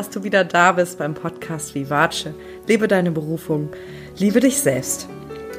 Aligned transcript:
dass 0.00 0.08
du 0.08 0.24
wieder 0.24 0.44
da 0.44 0.72
bist 0.72 0.96
beim 0.96 1.12
Podcast 1.12 1.74
Vivace. 1.74 2.28
Lebe 2.66 2.88
deine 2.88 3.10
Berufung, 3.10 3.68
liebe 4.16 4.40
dich 4.40 4.58
selbst. 4.58 5.06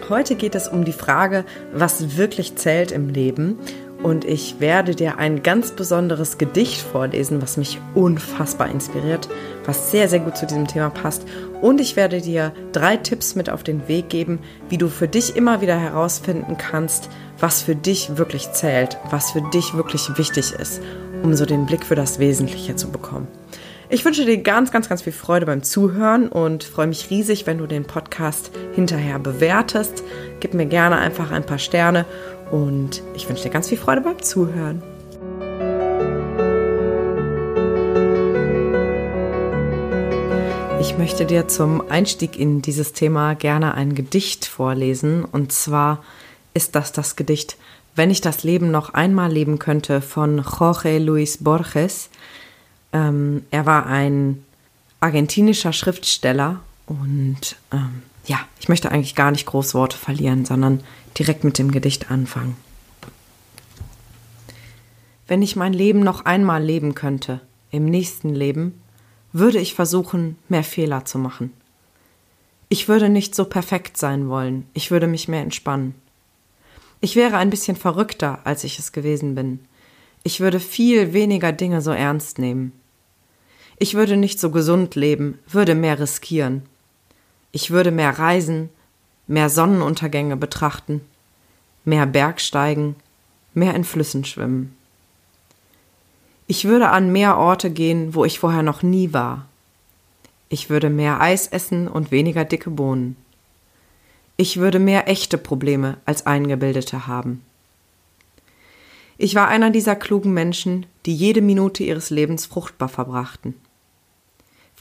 Heute 0.09 0.33
geht 0.33 0.55
es 0.55 0.67
um 0.67 0.83
die 0.83 0.93
Frage, 0.93 1.45
was 1.73 2.17
wirklich 2.17 2.55
zählt 2.55 2.91
im 2.91 3.09
Leben. 3.09 3.59
Und 4.01 4.25
ich 4.25 4.59
werde 4.59 4.95
dir 4.95 5.19
ein 5.19 5.43
ganz 5.43 5.73
besonderes 5.73 6.39
Gedicht 6.39 6.81
vorlesen, 6.81 7.39
was 7.39 7.57
mich 7.57 7.79
unfassbar 7.93 8.71
inspiriert, 8.71 9.29
was 9.63 9.91
sehr, 9.91 10.09
sehr 10.09 10.21
gut 10.21 10.37
zu 10.37 10.47
diesem 10.47 10.65
Thema 10.65 10.89
passt. 10.89 11.23
Und 11.61 11.79
ich 11.79 11.95
werde 11.95 12.19
dir 12.19 12.51
drei 12.71 12.97
Tipps 12.97 13.35
mit 13.35 13.47
auf 13.47 13.61
den 13.61 13.87
Weg 13.87 14.09
geben, 14.09 14.39
wie 14.69 14.79
du 14.79 14.87
für 14.87 15.07
dich 15.07 15.35
immer 15.35 15.61
wieder 15.61 15.79
herausfinden 15.79 16.57
kannst, 16.57 17.09
was 17.37 17.61
für 17.61 17.75
dich 17.75 18.17
wirklich 18.17 18.51
zählt, 18.53 18.97
was 19.11 19.33
für 19.33 19.43
dich 19.51 19.75
wirklich 19.75 20.17
wichtig 20.17 20.53
ist 20.53 20.81
um 21.23 21.33
so 21.35 21.45
den 21.45 21.65
Blick 21.65 21.85
für 21.85 21.95
das 21.95 22.19
Wesentliche 22.19 22.75
zu 22.75 22.89
bekommen. 22.89 23.27
Ich 23.93 24.05
wünsche 24.05 24.23
dir 24.23 24.37
ganz, 24.37 24.71
ganz, 24.71 24.87
ganz 24.87 25.01
viel 25.01 25.11
Freude 25.11 25.45
beim 25.45 25.63
Zuhören 25.63 26.29
und 26.29 26.63
freue 26.63 26.87
mich 26.87 27.09
riesig, 27.09 27.45
wenn 27.45 27.57
du 27.57 27.67
den 27.67 27.83
Podcast 27.83 28.49
hinterher 28.73 29.19
bewertest. 29.19 30.05
Gib 30.39 30.53
mir 30.53 30.65
gerne 30.65 30.97
einfach 30.97 31.31
ein 31.31 31.45
paar 31.45 31.59
Sterne 31.59 32.05
und 32.51 33.03
ich 33.15 33.27
wünsche 33.27 33.43
dir 33.43 33.49
ganz 33.49 33.67
viel 33.67 33.77
Freude 33.77 33.99
beim 33.99 34.21
Zuhören. 34.21 34.81
Ich 40.79 40.97
möchte 40.97 41.25
dir 41.25 41.49
zum 41.49 41.81
Einstieg 41.91 42.39
in 42.39 42.61
dieses 42.61 42.93
Thema 42.93 43.35
gerne 43.35 43.75
ein 43.75 43.93
Gedicht 43.93 44.45
vorlesen. 44.45 45.25
Und 45.25 45.51
zwar 45.51 46.01
ist 46.53 46.75
das 46.75 46.93
das 46.93 47.17
Gedicht 47.17 47.57
wenn 47.95 48.09
ich 48.09 48.21
das 48.21 48.43
Leben 48.43 48.71
noch 48.71 48.93
einmal 48.93 49.31
leben 49.31 49.59
könnte 49.59 50.01
von 50.01 50.43
Jorge 50.59 50.97
Luis 50.97 51.43
Borges. 51.43 52.09
Ähm, 52.93 53.43
er 53.51 53.65
war 53.65 53.85
ein 53.85 54.43
argentinischer 54.99 55.73
Schriftsteller 55.73 56.59
und 56.85 57.55
ähm, 57.71 58.03
ja, 58.25 58.39
ich 58.59 58.69
möchte 58.69 58.91
eigentlich 58.91 59.15
gar 59.15 59.31
nicht 59.31 59.45
groß 59.45 59.73
Worte 59.73 59.97
verlieren, 59.97 60.45
sondern 60.45 60.81
direkt 61.17 61.43
mit 61.43 61.57
dem 61.57 61.71
Gedicht 61.71 62.11
anfangen. 62.11 62.55
Wenn 65.27 65.41
ich 65.41 65.55
mein 65.55 65.73
Leben 65.73 66.01
noch 66.01 66.25
einmal 66.25 66.61
leben 66.61 66.93
könnte, 66.93 67.39
im 67.71 67.85
nächsten 67.85 68.29
Leben, 68.35 68.81
würde 69.33 69.59
ich 69.59 69.75
versuchen, 69.75 70.37
mehr 70.49 70.63
Fehler 70.63 71.05
zu 71.05 71.17
machen. 71.17 71.53
Ich 72.67 72.87
würde 72.87 73.09
nicht 73.09 73.33
so 73.33 73.45
perfekt 73.45 73.97
sein 73.97 74.29
wollen, 74.29 74.65
ich 74.73 74.91
würde 74.91 75.07
mich 75.07 75.27
mehr 75.27 75.41
entspannen. 75.41 75.95
Ich 76.99 77.15
wäre 77.15 77.37
ein 77.37 77.49
bisschen 77.49 77.75
verrückter, 77.75 78.39
als 78.43 78.63
ich 78.63 78.77
es 78.77 78.91
gewesen 78.91 79.33
bin. 79.33 79.59
Ich 80.23 80.39
würde 80.39 80.59
viel 80.59 81.13
weniger 81.13 81.51
Dinge 81.51 81.81
so 81.81 81.91
ernst 81.91 82.37
nehmen. 82.37 82.73
Ich 83.83 83.95
würde 83.95 84.15
nicht 84.15 84.39
so 84.39 84.51
gesund 84.51 84.93
leben, 84.93 85.39
würde 85.47 85.73
mehr 85.73 85.99
riskieren. 85.99 86.61
Ich 87.51 87.71
würde 87.71 87.89
mehr 87.89 88.19
reisen, 88.19 88.69
mehr 89.25 89.49
Sonnenuntergänge 89.49 90.37
betrachten, 90.37 91.01
mehr 91.83 92.05
Bergsteigen, 92.05 92.95
mehr 93.55 93.73
in 93.73 93.83
Flüssen 93.83 94.23
schwimmen. 94.23 94.77
Ich 96.45 96.65
würde 96.65 96.89
an 96.89 97.11
mehr 97.11 97.39
Orte 97.39 97.71
gehen, 97.71 98.13
wo 98.13 98.23
ich 98.23 98.37
vorher 98.37 98.61
noch 98.61 98.83
nie 98.83 99.13
war. 99.13 99.47
Ich 100.49 100.69
würde 100.69 100.91
mehr 100.91 101.19
Eis 101.19 101.47
essen 101.47 101.87
und 101.87 102.11
weniger 102.11 102.45
dicke 102.45 102.69
Bohnen. 102.69 103.15
Ich 104.37 104.57
würde 104.57 104.77
mehr 104.77 105.07
echte 105.07 105.39
Probleme 105.39 105.97
als 106.05 106.27
eingebildete 106.27 107.07
haben. 107.07 107.41
Ich 109.17 109.33
war 109.33 109.47
einer 109.47 109.71
dieser 109.71 109.95
klugen 109.95 110.35
Menschen, 110.35 110.85
die 111.07 111.15
jede 111.15 111.41
Minute 111.41 111.83
ihres 111.83 112.11
Lebens 112.11 112.45
fruchtbar 112.45 112.87
verbrachten. 112.87 113.55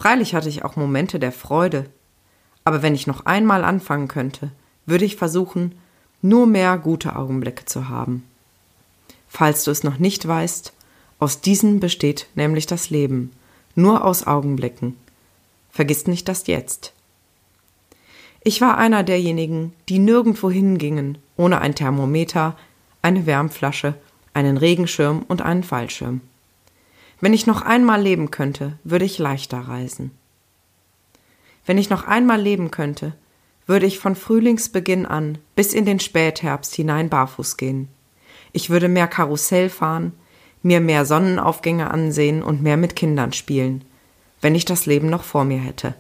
Freilich 0.01 0.35
hatte 0.35 0.49
ich 0.49 0.65
auch 0.65 0.77
Momente 0.77 1.19
der 1.19 1.31
Freude, 1.31 1.85
aber 2.65 2.81
wenn 2.81 2.95
ich 2.95 3.07
noch 3.07 3.27
einmal 3.27 3.65
anfangen 3.65 4.09
könnte, 4.09 4.51
würde 4.87 5.05
ich 5.05 5.17
versuchen, 5.17 5.75
nur 6.23 6.47
mehr 6.47 6.79
gute 6.79 7.17
Augenblicke 7.17 7.67
zu 7.67 7.91
haben. 7.91 8.25
Falls 9.29 9.65
du 9.65 9.71
es 9.71 9.85
noch 9.85 9.99
nicht 9.99 10.27
weißt, 10.27 10.73
aus 11.19 11.43
diesen 11.43 11.81
besteht 11.81 12.29
nämlich 12.35 12.67
das 12.67 12.89
Leben, 12.89 13.31
nur 13.75 14.03
aus 14.03 14.27
Augenblicken. 14.27 14.97
Vergiss 15.71 16.07
nicht 16.07 16.29
das 16.29 16.47
Jetzt. 16.47 16.95
Ich 18.43 18.63
war 18.63 18.79
einer 18.79 19.03
derjenigen, 19.03 19.75
die 19.91 19.99
nirgendwo 19.99 20.51
hingingen, 20.51 21.19
ohne 21.37 21.61
ein 21.61 21.75
Thermometer, 21.75 22.57
eine 23.03 23.27
Wärmflasche, 23.27 23.95
einen 24.33 24.57
Regenschirm 24.57 25.27
und 25.29 25.43
einen 25.43 25.63
Fallschirm. 25.63 26.23
Wenn 27.21 27.35
ich 27.35 27.47
noch 27.47 27.63
einmal 27.63 28.01
leben 28.01 28.31
könnte, 28.31 28.79
würde 28.85 29.05
ich 29.05 29.19
leichter 29.19 29.59
reisen. 29.59 30.11
Wenn 31.67 31.79
ich 31.79 31.91
noch 31.91 32.05
einmal 32.05 32.41
leben 32.41 32.71
könnte, 32.71 33.13
würde 33.67 33.87
ich 33.87 33.99
von 33.99 34.17
Frühlingsbeginn 34.17 35.07
an 35.07 35.39
bis 35.55 35.75
in 35.75 35.85
den 35.85 36.01
Spätherbst 36.01 36.75
hinein 36.75 37.09
barfuß 37.09 37.57
gehen. 37.57 37.89
Ich 38.53 38.71
würde 38.71 38.89
mehr 38.89 39.07
Karussell 39.07 39.69
fahren, 39.69 40.13
mir 40.63 40.81
mehr 40.81 41.05
Sonnenaufgänge 41.05 41.91
ansehen 41.91 42.43
und 42.43 42.63
mehr 42.63 42.77
mit 42.77 42.97
Kindern 42.97 43.33
spielen, 43.33 43.85
wenn 44.41 44.55
ich 44.55 44.65
das 44.65 44.87
Leben 44.87 45.09
noch 45.09 45.23
vor 45.23 45.45
mir 45.45 45.59
hätte. 45.59 45.95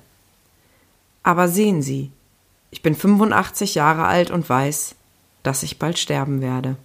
Aber 1.22 1.48
sehen 1.48 1.82
Sie, 1.82 2.10
ich 2.70 2.82
bin 2.82 2.94
85 2.94 3.75
Jahre 3.75 4.06
alt 4.06 4.31
und 4.31 4.48
weiß, 4.48 4.94
dass 5.42 5.62
ich 5.62 5.78
bald 5.78 5.98
sterben 5.98 6.41
werde. 6.41 6.76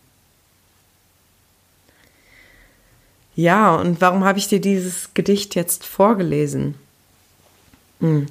Ja, 3.35 3.75
und 3.75 3.99
warum 4.01 4.23
habe 4.23 4.39
ich 4.39 4.47
dir 4.47 4.61
dieses 4.61 5.13
Gedicht 5.13 5.55
jetzt 5.55 5.85
vorgelesen? 5.85 6.75
Hm. 7.99 8.27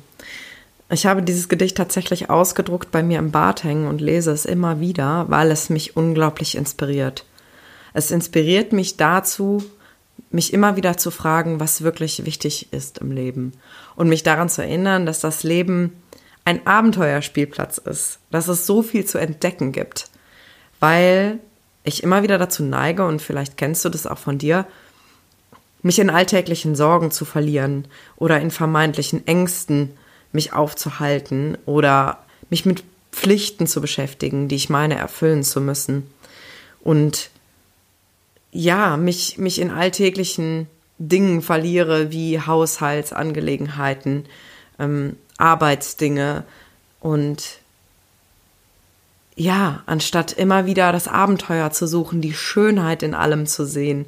Ich 0.91 1.07
habe 1.07 1.23
dieses 1.23 1.49
Gedicht 1.49 1.77
tatsächlich 1.77 2.31
ausgedruckt 2.31 2.91
bei 2.91 3.03
mir 3.03 3.19
im 3.19 3.31
Bad 3.31 3.65
hängen 3.65 3.87
und 3.87 4.01
lese 4.01 4.31
es 4.31 4.45
immer 4.45 4.81
wieder, 4.81 5.27
weil 5.29 5.51
es 5.51 5.71
mich 5.71 5.97
unglaublich 5.97 6.57
inspiriert. 6.57 7.25
Es 7.93 8.11
inspiriert 8.11 8.73
mich 8.73 8.97
dazu, 8.97 9.65
mich 10.31 10.53
immer 10.53 10.77
wieder 10.77 10.97
zu 10.97 11.11
fragen, 11.11 11.61
was 11.61 11.83
wirklich 11.83 12.25
wichtig 12.25 12.73
ist 12.73 12.99
im 12.99 13.13
Leben 13.13 13.53
und 13.97 14.09
mich 14.09 14.23
daran 14.23 14.49
zu 14.49 14.63
erinnern, 14.63 15.07
dass 15.07 15.21
das 15.21 15.43
Leben 15.43 15.93
ein 16.45 16.67
Abenteuerspielplatz 16.67 17.79
ist, 17.79 18.19
dass 18.31 18.49
es 18.49 18.67
so 18.67 18.83
viel 18.83 19.05
zu 19.05 19.19
entdecken 19.19 19.73
gibt, 19.73 20.09
weil 20.81 21.39
ich 21.85 22.03
immer 22.03 22.23
wieder 22.23 22.39
dazu 22.39 22.63
neige, 22.63 23.07
und 23.07 23.23
vielleicht 23.23 23.57
kennst 23.57 23.85
du 23.85 23.89
das 23.89 24.07
auch 24.07 24.19
von 24.19 24.39
dir, 24.39 24.67
mich 25.85 25.99
in 25.99 26.09
alltäglichen 26.09 26.75
Sorgen 26.75 27.11
zu 27.11 27.27
verlieren 27.27 27.87
oder 28.17 28.41
in 28.41 28.51
vermeintlichen 28.51 29.27
Ängsten 29.27 29.91
mich 30.33 30.55
aufzuhalten 30.55 31.59
oder 31.67 32.25
mich 32.49 32.65
mit 32.65 32.83
Pflichten 33.13 33.67
zu 33.67 33.83
beschäftigen, 33.83 34.49
die 34.49 34.57
ich 34.57 34.71
meine 34.71 34.97
erfüllen 34.97 35.45
zu 35.45 35.61
müssen. 35.61 36.11
Und 36.81 37.29
ja, 38.51 38.97
mich, 38.97 39.37
mich 39.37 39.61
in 39.61 39.71
alltäglichen 39.71 40.69
Dingen 40.97 41.43
verliere 41.43 42.11
wie 42.11 42.41
Haushaltsangelegenheiten, 42.41 44.25
ähm, 44.79 45.17
Arbeitsdinge 45.37 46.45
und 47.01 47.59
ja, 49.37 49.83
anstatt 49.85 50.33
immer 50.33 50.65
wieder 50.65 50.93
das 50.93 51.09
Abenteuer 51.09 51.73
zu 51.73 51.87
suchen, 51.87 52.23
die 52.23 52.33
Schönheit 52.33 53.03
in 53.03 53.15
allem 53.15 53.45
zu 53.47 53.67
sehen, 53.67 54.07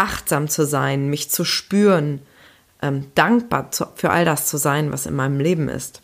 achtsam 0.00 0.48
zu 0.48 0.64
sein, 0.64 1.08
mich 1.08 1.30
zu 1.30 1.44
spüren, 1.44 2.22
ähm, 2.82 3.06
dankbar 3.14 3.70
zu, 3.70 3.86
für 3.94 4.10
all 4.10 4.24
das 4.24 4.46
zu 4.46 4.56
sein, 4.56 4.92
was 4.92 5.04
in 5.04 5.14
meinem 5.14 5.38
Leben 5.38 5.68
ist. 5.68 6.00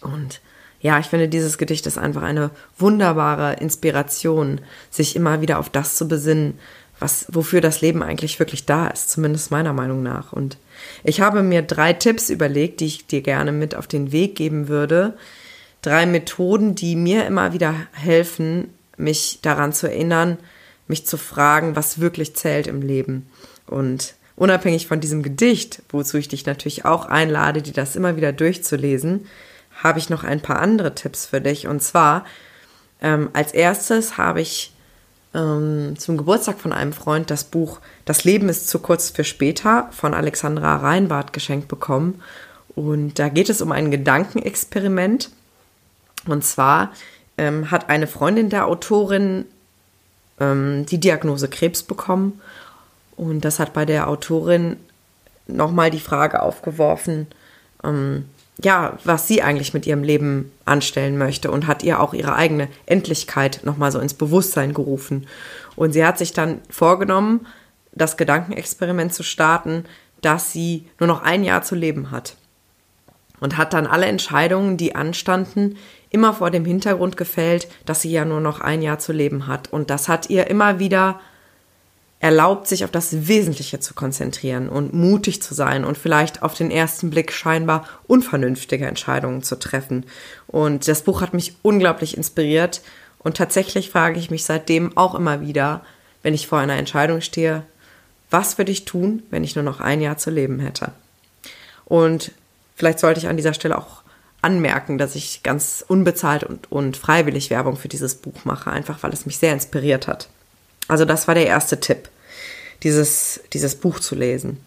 Und 0.00 0.40
ja, 0.80 1.00
ich 1.00 1.06
finde, 1.06 1.28
dieses 1.28 1.58
Gedicht 1.58 1.86
ist 1.88 1.98
einfach 1.98 2.22
eine 2.22 2.50
wunderbare 2.78 3.54
Inspiration, 3.54 4.60
sich 4.90 5.16
immer 5.16 5.40
wieder 5.40 5.58
auf 5.58 5.68
das 5.70 5.96
zu 5.96 6.06
besinnen, 6.06 6.58
was, 7.00 7.26
wofür 7.30 7.60
das 7.60 7.80
Leben 7.80 8.02
eigentlich 8.02 8.38
wirklich 8.38 8.64
da 8.64 8.86
ist, 8.86 9.10
zumindest 9.10 9.50
meiner 9.50 9.72
Meinung 9.72 10.04
nach. 10.04 10.32
Und 10.32 10.56
ich 11.02 11.20
habe 11.20 11.42
mir 11.42 11.62
drei 11.62 11.92
Tipps 11.92 12.30
überlegt, 12.30 12.78
die 12.78 12.86
ich 12.86 13.06
dir 13.06 13.22
gerne 13.22 13.50
mit 13.50 13.74
auf 13.74 13.88
den 13.88 14.12
Weg 14.12 14.36
geben 14.36 14.68
würde. 14.68 15.14
Drei 15.82 16.06
Methoden, 16.06 16.76
die 16.76 16.94
mir 16.94 17.26
immer 17.26 17.52
wieder 17.52 17.74
helfen, 17.92 18.72
mich 18.96 19.40
daran 19.42 19.72
zu 19.72 19.88
erinnern, 19.88 20.38
mich 20.88 21.06
zu 21.06 21.16
fragen, 21.16 21.76
was 21.76 22.00
wirklich 22.00 22.34
zählt 22.34 22.66
im 22.66 22.82
Leben. 22.82 23.28
Und 23.66 24.14
unabhängig 24.36 24.86
von 24.86 25.00
diesem 25.00 25.22
Gedicht, 25.22 25.82
wozu 25.90 26.16
ich 26.16 26.28
dich 26.28 26.46
natürlich 26.46 26.84
auch 26.84 27.06
einlade, 27.06 27.62
dir 27.62 27.72
das 27.72 27.96
immer 27.96 28.16
wieder 28.16 28.32
durchzulesen, 28.32 29.26
habe 29.82 29.98
ich 29.98 30.10
noch 30.10 30.24
ein 30.24 30.40
paar 30.40 30.60
andere 30.60 30.94
Tipps 30.94 31.26
für 31.26 31.40
dich. 31.40 31.66
Und 31.66 31.82
zwar, 31.82 32.24
ähm, 33.00 33.30
als 33.32 33.52
erstes 33.52 34.16
habe 34.16 34.40
ich 34.40 34.72
ähm, 35.34 35.94
zum 35.98 36.16
Geburtstag 36.16 36.58
von 36.58 36.72
einem 36.72 36.92
Freund 36.92 37.30
das 37.30 37.44
Buch 37.44 37.80
Das 38.04 38.24
Leben 38.24 38.48
ist 38.48 38.68
zu 38.68 38.78
kurz 38.78 39.10
für 39.10 39.24
später 39.24 39.88
von 39.92 40.14
Alexandra 40.14 40.76
Reinbart 40.76 41.32
geschenkt 41.32 41.68
bekommen. 41.68 42.22
Und 42.74 43.18
da 43.18 43.28
geht 43.28 43.50
es 43.50 43.60
um 43.60 43.72
ein 43.72 43.90
Gedankenexperiment. 43.90 45.30
Und 46.26 46.44
zwar 46.44 46.92
ähm, 47.36 47.70
hat 47.70 47.88
eine 47.88 48.06
Freundin 48.06 48.50
der 48.50 48.66
Autorin 48.66 49.44
ähm, 50.40 50.86
die 50.86 50.98
Diagnose 50.98 51.48
Krebs 51.48 51.82
bekommen. 51.82 52.40
Und 53.16 53.44
das 53.44 53.58
hat 53.58 53.72
bei 53.72 53.84
der 53.84 54.08
Autorin 54.08 54.76
nochmal 55.46 55.90
die 55.90 56.00
Frage 56.00 56.42
aufgeworfen, 56.42 57.26
ähm, 57.82 58.26
ja, 58.60 58.98
was 59.04 59.28
sie 59.28 59.42
eigentlich 59.42 59.72
mit 59.72 59.86
ihrem 59.86 60.02
Leben 60.02 60.50
anstellen 60.64 61.16
möchte 61.16 61.50
und 61.50 61.66
hat 61.66 61.84
ihr 61.84 62.00
auch 62.00 62.12
ihre 62.12 62.34
eigene 62.34 62.68
Endlichkeit 62.86 63.60
nochmal 63.64 63.92
so 63.92 64.00
ins 64.00 64.14
Bewusstsein 64.14 64.74
gerufen. 64.74 65.26
Und 65.76 65.92
sie 65.92 66.04
hat 66.04 66.18
sich 66.18 66.32
dann 66.32 66.60
vorgenommen, 66.68 67.46
das 67.92 68.16
Gedankenexperiment 68.16 69.14
zu 69.14 69.22
starten, 69.22 69.84
dass 70.22 70.52
sie 70.52 70.88
nur 70.98 71.06
noch 71.06 71.22
ein 71.22 71.44
Jahr 71.44 71.62
zu 71.62 71.76
leben 71.76 72.10
hat. 72.10 72.34
Und 73.40 73.56
hat 73.56 73.72
dann 73.72 73.86
alle 73.86 74.06
Entscheidungen, 74.06 74.76
die 74.76 74.96
anstanden, 74.96 75.76
immer 76.10 76.34
vor 76.34 76.50
dem 76.50 76.64
Hintergrund 76.64 77.16
gefällt, 77.16 77.68
dass 77.86 78.02
sie 78.02 78.10
ja 78.10 78.24
nur 78.24 78.40
noch 78.40 78.60
ein 78.60 78.82
Jahr 78.82 78.98
zu 78.98 79.12
leben 79.12 79.46
hat. 79.46 79.72
Und 79.72 79.90
das 79.90 80.08
hat 80.08 80.30
ihr 80.30 80.46
immer 80.48 80.78
wieder 80.78 81.20
erlaubt, 82.20 82.66
sich 82.66 82.84
auf 82.84 82.90
das 82.90 83.28
Wesentliche 83.28 83.78
zu 83.78 83.94
konzentrieren 83.94 84.68
und 84.68 84.92
mutig 84.92 85.40
zu 85.40 85.54
sein 85.54 85.84
und 85.84 85.96
vielleicht 85.96 86.42
auf 86.42 86.54
den 86.54 86.70
ersten 86.70 87.10
Blick 87.10 87.32
scheinbar 87.32 87.86
unvernünftige 88.08 88.86
Entscheidungen 88.86 89.42
zu 89.42 89.56
treffen. 89.56 90.04
Und 90.48 90.88
das 90.88 91.02
Buch 91.02 91.20
hat 91.20 91.32
mich 91.32 91.54
unglaublich 91.62 92.16
inspiriert 92.16 92.80
und 93.20 93.36
tatsächlich 93.36 93.90
frage 93.90 94.18
ich 94.18 94.30
mich 94.30 94.44
seitdem 94.44 94.96
auch 94.96 95.14
immer 95.14 95.40
wieder, 95.40 95.82
wenn 96.22 96.34
ich 96.34 96.48
vor 96.48 96.58
einer 96.58 96.76
Entscheidung 96.76 97.20
stehe, 97.20 97.62
was 98.30 98.58
würde 98.58 98.72
ich 98.72 98.84
tun, 98.84 99.22
wenn 99.30 99.44
ich 99.44 99.54
nur 99.54 99.64
noch 99.64 99.80
ein 99.80 100.00
Jahr 100.00 100.18
zu 100.18 100.30
leben 100.30 100.58
hätte? 100.58 100.90
Und 101.84 102.32
vielleicht 102.74 102.98
sollte 102.98 103.20
ich 103.20 103.28
an 103.28 103.36
dieser 103.36 103.54
Stelle 103.54 103.78
auch 103.78 104.02
anmerken, 104.42 104.98
dass 104.98 105.14
ich 105.14 105.42
ganz 105.42 105.84
unbezahlt 105.86 106.44
und, 106.44 106.70
und 106.70 106.96
freiwillig 106.96 107.50
Werbung 107.50 107.76
für 107.76 107.88
dieses 107.88 108.14
Buch 108.14 108.44
mache, 108.44 108.70
einfach 108.70 109.02
weil 109.02 109.12
es 109.12 109.26
mich 109.26 109.38
sehr 109.38 109.52
inspiriert 109.52 110.06
hat. 110.06 110.28
Also 110.86 111.04
das 111.04 111.28
war 111.28 111.34
der 111.34 111.46
erste 111.46 111.80
Tipp, 111.80 112.08
dieses, 112.82 113.40
dieses 113.52 113.74
Buch 113.74 114.00
zu 114.00 114.14
lesen. 114.14 114.58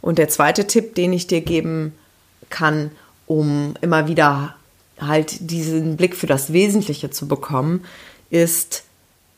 Und 0.00 0.18
der 0.18 0.28
zweite 0.28 0.66
Tipp, 0.66 0.94
den 0.94 1.12
ich 1.12 1.26
dir 1.26 1.40
geben 1.40 1.94
kann, 2.48 2.90
um 3.26 3.74
immer 3.80 4.08
wieder 4.08 4.56
halt 4.98 5.50
diesen 5.50 5.96
Blick 5.96 6.16
für 6.16 6.26
das 6.26 6.52
Wesentliche 6.52 7.10
zu 7.10 7.26
bekommen, 7.28 7.84
ist 8.28 8.84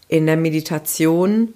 in 0.08 0.26
der 0.26 0.36
Meditation 0.36 1.54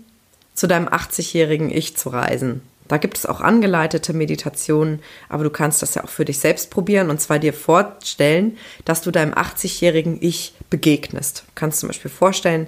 zu 0.54 0.66
deinem 0.66 0.88
80-jährigen 0.88 1.70
Ich 1.70 1.96
zu 1.96 2.08
reisen. 2.08 2.62
Da 2.88 2.96
gibt 2.98 3.18
es 3.18 3.26
auch 3.26 3.40
angeleitete 3.40 4.12
Meditationen, 4.12 5.00
aber 5.28 5.44
du 5.44 5.50
kannst 5.50 5.82
das 5.82 5.94
ja 5.94 6.04
auch 6.04 6.08
für 6.08 6.24
dich 6.24 6.38
selbst 6.38 6.70
probieren 6.70 7.10
und 7.10 7.20
zwar 7.20 7.38
dir 7.38 7.52
vorstellen, 7.52 8.56
dass 8.84 9.02
du 9.02 9.10
deinem 9.10 9.34
80-jährigen 9.34 10.18
Ich 10.20 10.54
begegnest. 10.70 11.44
Du 11.46 11.52
kannst 11.54 11.80
zum 11.80 11.88
Beispiel 11.88 12.10
vorstellen, 12.10 12.66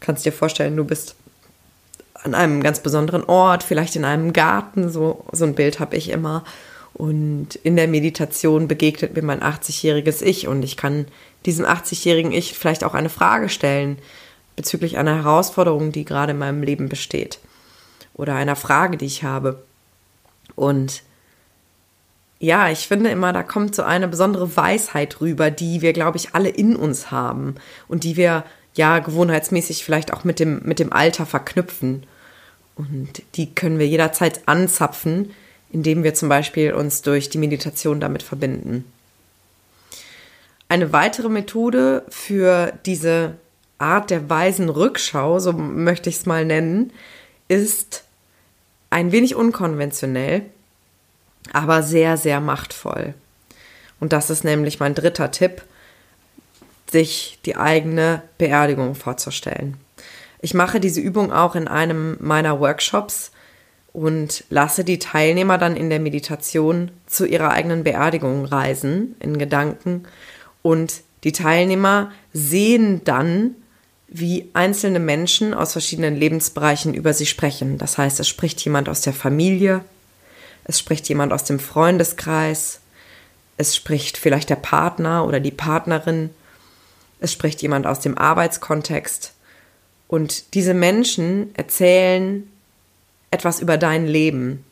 kannst 0.00 0.24
dir 0.24 0.32
vorstellen, 0.32 0.76
du 0.76 0.84
bist 0.84 1.16
an 2.14 2.34
einem 2.34 2.62
ganz 2.62 2.80
besonderen 2.80 3.24
Ort, 3.24 3.62
vielleicht 3.62 3.96
in 3.96 4.04
einem 4.04 4.32
Garten, 4.32 4.90
so, 4.90 5.24
so 5.32 5.44
ein 5.44 5.54
Bild 5.54 5.80
habe 5.80 5.96
ich 5.96 6.10
immer. 6.10 6.44
Und 6.94 7.56
in 7.56 7.76
der 7.76 7.88
Meditation 7.88 8.68
begegnet 8.68 9.14
mir 9.14 9.22
mein 9.22 9.42
80-jähriges 9.42 10.22
Ich 10.22 10.48
und 10.48 10.62
ich 10.62 10.76
kann 10.76 11.06
diesem 11.44 11.66
80-jährigen 11.66 12.32
Ich 12.32 12.58
vielleicht 12.58 12.84
auch 12.84 12.94
eine 12.94 13.10
Frage 13.10 13.48
stellen 13.48 13.98
bezüglich 14.56 14.96
einer 14.96 15.16
Herausforderung, 15.16 15.92
die 15.92 16.06
gerade 16.06 16.32
in 16.32 16.38
meinem 16.38 16.62
Leben 16.62 16.88
besteht 16.88 17.38
oder 18.16 18.34
einer 18.34 18.56
Frage, 18.56 18.96
die 18.96 19.06
ich 19.06 19.22
habe. 19.22 19.62
Und 20.54 21.02
ja, 22.38 22.70
ich 22.70 22.88
finde 22.88 23.10
immer, 23.10 23.32
da 23.32 23.42
kommt 23.42 23.74
so 23.74 23.82
eine 23.82 24.08
besondere 24.08 24.56
Weisheit 24.56 25.20
rüber, 25.20 25.50
die 25.50 25.80
wir, 25.80 25.92
glaube 25.92 26.16
ich, 26.18 26.34
alle 26.34 26.48
in 26.48 26.76
uns 26.76 27.10
haben 27.10 27.54
und 27.88 28.04
die 28.04 28.16
wir 28.16 28.44
ja 28.74 28.98
gewohnheitsmäßig 28.98 29.84
vielleicht 29.84 30.12
auch 30.12 30.24
mit 30.24 30.38
dem, 30.38 30.60
mit 30.64 30.78
dem 30.78 30.92
Alter 30.92 31.24
verknüpfen. 31.24 32.04
Und 32.74 33.22
die 33.36 33.54
können 33.54 33.78
wir 33.78 33.88
jederzeit 33.88 34.46
anzapfen, 34.46 35.30
indem 35.70 36.04
wir 36.04 36.14
zum 36.14 36.28
Beispiel 36.28 36.74
uns 36.74 37.00
durch 37.02 37.30
die 37.30 37.38
Meditation 37.38 38.00
damit 38.00 38.22
verbinden. 38.22 38.84
Eine 40.68 40.92
weitere 40.92 41.28
Methode 41.28 42.04
für 42.08 42.72
diese 42.84 43.34
Art 43.78 44.10
der 44.10 44.28
weisen 44.28 44.68
Rückschau, 44.68 45.38
so 45.38 45.52
möchte 45.52 46.10
ich 46.10 46.16
es 46.16 46.26
mal 46.26 46.44
nennen, 46.44 46.92
ist 47.48 48.05
ein 48.90 49.12
wenig 49.12 49.34
unkonventionell, 49.34 50.42
aber 51.52 51.82
sehr, 51.82 52.16
sehr 52.16 52.40
machtvoll. 52.40 53.14
Und 54.00 54.12
das 54.12 54.30
ist 54.30 54.44
nämlich 54.44 54.80
mein 54.80 54.94
dritter 54.94 55.30
Tipp, 55.30 55.62
sich 56.90 57.38
die 57.44 57.56
eigene 57.56 58.22
Beerdigung 58.38 58.94
vorzustellen. 58.94 59.76
Ich 60.40 60.54
mache 60.54 60.80
diese 60.80 61.00
Übung 61.00 61.32
auch 61.32 61.54
in 61.54 61.66
einem 61.66 62.16
meiner 62.20 62.60
Workshops 62.60 63.32
und 63.92 64.44
lasse 64.50 64.84
die 64.84 64.98
Teilnehmer 64.98 65.58
dann 65.58 65.74
in 65.74 65.88
der 65.90 66.00
Meditation 66.00 66.90
zu 67.06 67.26
ihrer 67.26 67.50
eigenen 67.50 67.82
Beerdigung 67.82 68.44
reisen 68.44 69.16
in 69.20 69.38
Gedanken 69.38 70.04
und 70.62 71.02
die 71.24 71.32
Teilnehmer 71.32 72.12
sehen 72.32 73.02
dann, 73.04 73.56
wie 74.08 74.48
einzelne 74.52 75.00
Menschen 75.00 75.54
aus 75.54 75.72
verschiedenen 75.72 76.16
Lebensbereichen 76.16 76.94
über 76.94 77.12
sie 77.12 77.26
sprechen. 77.26 77.78
Das 77.78 77.98
heißt, 77.98 78.20
es 78.20 78.28
spricht 78.28 78.60
jemand 78.64 78.88
aus 78.88 79.00
der 79.00 79.12
Familie, 79.12 79.84
es 80.64 80.78
spricht 80.78 81.08
jemand 81.08 81.32
aus 81.32 81.44
dem 81.44 81.58
Freundeskreis, 81.58 82.80
es 83.56 83.74
spricht 83.74 84.16
vielleicht 84.16 84.50
der 84.50 84.56
Partner 84.56 85.24
oder 85.24 85.40
die 85.40 85.50
Partnerin, 85.50 86.30
es 87.20 87.32
spricht 87.32 87.62
jemand 87.62 87.86
aus 87.86 88.00
dem 88.00 88.16
Arbeitskontext. 88.18 89.32
Und 90.08 90.54
diese 90.54 90.74
Menschen 90.74 91.54
erzählen 91.54 92.48
etwas 93.30 93.60
über 93.60 93.76
dein 93.76 94.06
Leben, 94.06 94.64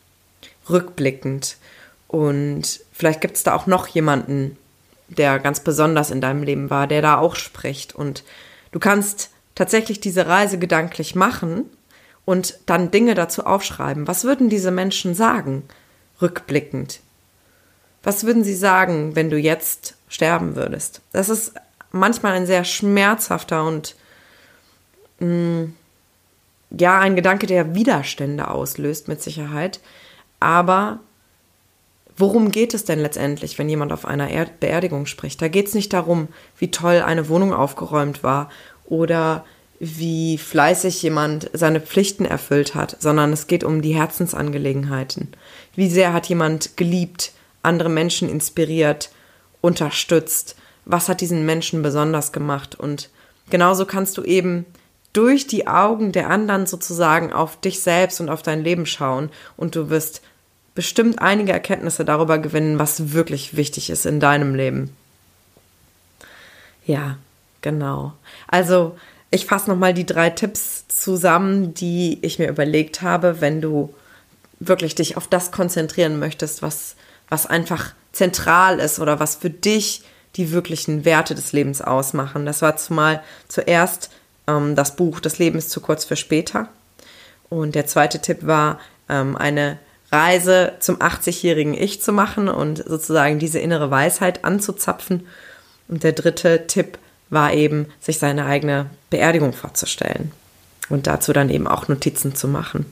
rückblickend. 0.69 1.57
Und 2.07 2.81
vielleicht 2.93 3.21
gibt 3.21 3.35
es 3.35 3.43
da 3.43 3.53
auch 3.53 3.67
noch 3.67 3.87
jemanden, 3.87 4.57
der 5.07 5.39
ganz 5.39 5.59
besonders 5.59 6.11
in 6.11 6.21
deinem 6.21 6.43
Leben 6.43 6.69
war, 6.69 6.87
der 6.87 7.01
da 7.01 7.17
auch 7.17 7.35
spricht. 7.35 7.93
Und 7.93 8.23
du 8.75 8.79
kannst 8.79 9.29
tatsächlich 9.55 10.01
diese 10.01 10.27
Reise 10.27 10.59
gedanklich 10.59 11.15
machen 11.15 11.69
und 12.25 12.59
dann 12.65 12.91
Dinge 12.91 13.15
dazu 13.15 13.45
aufschreiben. 13.45 14.05
Was 14.05 14.25
würden 14.25 14.49
diese 14.49 14.69
Menschen 14.69 15.15
sagen, 15.15 15.63
rückblickend? 16.21 16.99
Was 18.03 18.25
würden 18.25 18.43
sie 18.43 18.53
sagen, 18.53 19.15
wenn 19.15 19.29
du 19.29 19.37
jetzt 19.37 19.95
sterben 20.09 20.57
würdest? 20.57 20.99
Das 21.13 21.29
ist 21.29 21.53
manchmal 21.93 22.33
ein 22.33 22.45
sehr 22.45 22.65
schmerzhafter 22.65 23.65
und 23.65 23.95
mh, 25.19 25.27
mm, 25.27 25.75
ja, 26.77 26.99
ein 26.99 27.15
Gedanke, 27.15 27.47
der 27.47 27.75
Widerstände 27.75 28.49
auslöst, 28.49 29.07
mit 29.07 29.23
Sicherheit. 29.23 29.79
Aber 30.41 30.99
worum 32.17 32.51
geht 32.51 32.73
es 32.73 32.85
denn 32.85 32.99
letztendlich, 32.99 33.57
wenn 33.57 33.69
jemand 33.69 33.91
auf 33.91 34.05
einer 34.05 34.29
er 34.29 34.45
Beerdigung 34.45 35.05
spricht? 35.05 35.41
Da 35.41 35.47
geht 35.47 35.67
es 35.67 35.73
nicht 35.73 35.93
darum, 35.93 36.27
wie 36.57 36.71
toll 36.71 37.01
eine 37.05 37.29
Wohnung 37.29 37.53
aufgeräumt 37.53 38.23
war 38.23 38.49
oder 38.85 39.45
wie 39.79 40.37
fleißig 40.37 41.01
jemand 41.01 41.49
seine 41.53 41.81
Pflichten 41.81 42.25
erfüllt 42.25 42.75
hat, 42.75 42.95
sondern 42.99 43.33
es 43.33 43.47
geht 43.47 43.63
um 43.63 43.81
die 43.81 43.95
Herzensangelegenheiten. 43.95 45.33
Wie 45.75 45.89
sehr 45.89 46.13
hat 46.13 46.27
jemand 46.27 46.77
geliebt, 46.77 47.33
andere 47.61 47.89
Menschen 47.89 48.29
inspiriert, 48.29 49.09
unterstützt 49.61 50.55
was 50.85 51.09
hat 51.09 51.21
diesen 51.21 51.45
Menschen 51.45 51.81
besonders 51.81 52.31
gemacht. 52.31 52.75
Und 52.75 53.09
genauso 53.49 53.85
kannst 53.85 54.17
du 54.17 54.23
eben 54.23 54.65
durch 55.13 55.47
die 55.47 55.67
Augen 55.67 56.11
der 56.11 56.29
anderen 56.29 56.67
sozusagen 56.67 57.33
auf 57.33 57.59
dich 57.59 57.79
selbst 57.81 58.21
und 58.21 58.29
auf 58.29 58.41
dein 58.41 58.63
Leben 58.63 58.85
schauen 58.85 59.29
und 59.57 59.75
du 59.75 59.89
wirst 59.89 60.21
bestimmt 60.75 61.19
einige 61.19 61.53
Erkenntnisse 61.53 62.05
darüber 62.05 62.37
gewinnen, 62.37 62.77
was 62.77 63.13
wirklich 63.13 63.55
wichtig 63.55 63.89
ist 63.89 64.05
in 64.05 64.19
deinem 64.19 64.53
Leben. 64.53 64.95
Ja, 66.85 67.17
genau. 67.61 68.13
Also, 68.47 68.97
ich 69.31 69.45
fasse 69.45 69.69
nochmal 69.69 69.93
die 69.93 70.05
drei 70.05 70.29
Tipps 70.29 70.87
zusammen, 70.87 71.73
die 71.73 72.19
ich 72.21 72.37
mir 72.37 72.49
überlegt 72.49 73.01
habe, 73.01 73.41
wenn 73.41 73.61
du 73.61 73.93
wirklich 74.59 74.95
dich 74.95 75.17
auf 75.17 75.27
das 75.27 75.51
konzentrieren 75.51 76.19
möchtest, 76.19 76.61
was, 76.61 76.95
was 77.29 77.47
einfach 77.47 77.93
zentral 78.11 78.79
ist 78.79 78.99
oder 78.99 79.19
was 79.19 79.35
für 79.35 79.49
dich 79.49 80.03
die 80.35 80.51
wirklichen 80.51 81.05
Werte 81.05 81.35
des 81.35 81.53
Lebens 81.53 81.81
ausmachen. 81.81 82.45
Das 82.45 82.61
war 82.61 82.77
zumal 82.77 83.23
zuerst 83.47 84.09
ähm, 84.47 84.75
das 84.75 84.95
Buch 84.95 85.19
Das 85.19 85.39
Leben 85.39 85.57
ist 85.57 85.71
zu 85.71 85.81
kurz 85.81 86.05
für 86.05 86.15
später. 86.15 86.69
Und 87.49 87.75
der 87.75 87.87
zweite 87.87 88.19
Tipp 88.19 88.45
war, 88.45 88.79
ähm, 89.09 89.35
eine 89.35 89.79
Reise 90.11 90.73
zum 90.79 90.97
80-jährigen 90.97 91.73
Ich 91.73 92.01
zu 92.01 92.11
machen 92.11 92.47
und 92.47 92.83
sozusagen 92.85 93.39
diese 93.39 93.59
innere 93.59 93.91
Weisheit 93.91 94.45
anzuzapfen. 94.45 95.27
Und 95.87 96.03
der 96.03 96.13
dritte 96.13 96.67
Tipp 96.67 96.97
war 97.29 97.53
eben, 97.53 97.87
sich 97.99 98.19
seine 98.19 98.45
eigene 98.45 98.89
Beerdigung 99.09 99.53
vorzustellen 99.53 100.31
und 100.89 101.07
dazu 101.07 101.33
dann 101.33 101.49
eben 101.49 101.67
auch 101.67 101.87
Notizen 101.87 102.35
zu 102.35 102.47
machen. 102.47 102.85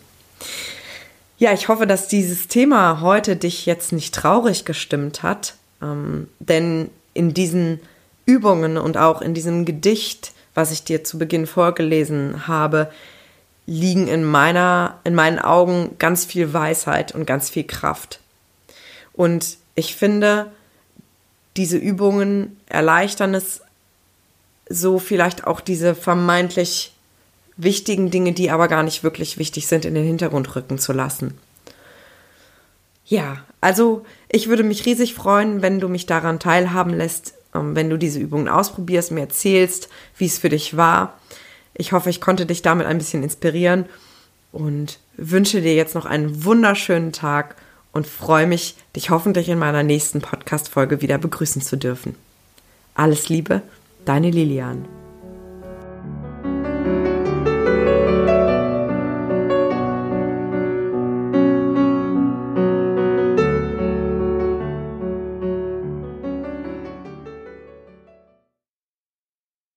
Ja, 1.38 1.53
ich 1.53 1.67
hoffe, 1.67 1.88
dass 1.88 2.08
dieses 2.08 2.48
Thema 2.48 3.01
heute 3.01 3.36
dich 3.36 3.65
jetzt 3.65 3.91
nicht 3.91 4.13
traurig 4.13 4.65
gestimmt 4.65 5.24
hat, 5.24 5.55
ähm, 5.82 6.27
denn 6.39 6.89
in 7.13 7.34
diesen 7.34 7.79
Übungen 8.25 8.77
und 8.77 8.98
auch 8.98 9.22
in 9.22 9.34
diesem 9.34 9.65
Gedicht, 9.65 10.32
was 10.53 10.72
ich 10.72 10.84
dir 10.84 11.03
zu 11.03 11.17
Beginn 11.17 11.48
vorgelesen 11.48 12.48
habe, 12.48 12.91
liegen 13.65 14.08
in 14.08 14.24
meiner, 14.24 15.00
in 15.03 15.15
meinen 15.15 15.39
Augen 15.39 15.96
ganz 16.00 16.25
viel 16.25 16.53
Weisheit 16.53 17.13
und 17.13 17.25
ganz 17.25 17.50
viel 17.50 17.63
Kraft. 17.63 18.20
Und 19.13 19.58
ich 19.75 19.96
finde, 19.96 20.51
diese 21.55 21.77
Übungen 21.77 22.60
erleichtern 22.67 23.34
es 23.34 23.62
so 24.70 25.00
vielleicht 25.00 25.46
auch 25.46 25.62
diese 25.62 25.96
vermeintlich 25.96 26.93
wichtigen 27.58 28.10
Dinge, 28.10 28.34
die 28.34 28.50
aber 28.50 28.67
gar 28.67 28.84
nicht 28.84 29.03
wirklich 29.03 29.38
wichtig 29.38 29.67
sind, 29.67 29.86
in 29.86 29.93
den 29.93 30.05
Hintergrund 30.05 30.55
rücken 30.55 30.79
zu 30.79 30.93
lassen. 30.93 31.38
Ja, 33.05 33.38
also 33.62 34.05
ich 34.29 34.48
würde 34.48 34.63
mich 34.63 34.86
riesig 34.86 35.13
freuen, 35.13 35.62
wenn 35.62 35.79
du 35.79 35.89
mich 35.89 36.05
daran 36.05 36.39
teilhaben 36.39 36.93
lässt, 36.93 37.34
ähm, 37.53 37.75
wenn 37.75 37.89
du 37.89 37.98
diese 37.98 38.20
Übungen 38.20 38.50
ausprobierst, 38.50 39.12
mir 39.12 39.22
erzählst, 39.22 39.89
wie 40.17 40.25
es 40.25 40.39
für 40.39 40.50
dich 40.50 40.77
war. 40.77 41.20
Ich 41.73 41.91
hoffe, 41.91 42.09
ich 42.09 42.21
konnte 42.21 42.45
dich 42.45 42.61
damit 42.61 42.87
ein 42.87 42.97
bisschen 42.97 43.23
inspirieren 43.23 43.85
und 44.51 44.99
wünsche 45.17 45.61
dir 45.61 45.75
jetzt 45.75 45.95
noch 45.95 46.05
einen 46.05 46.45
wunderschönen 46.45 47.11
Tag 47.11 47.55
und 47.91 48.07
freue 48.07 48.47
mich, 48.47 48.75
dich 48.95 49.09
hoffentlich 49.09 49.49
in 49.49 49.59
meiner 49.59 49.83
nächsten 49.83 50.21
Podcast-Folge 50.21 51.01
wieder 51.01 51.17
begrüßen 51.17 51.61
zu 51.61 51.77
dürfen. 51.77 52.15
Alles 52.95 53.29
Liebe, 53.29 53.61
deine 54.05 54.29
Lilian. 54.29 55.02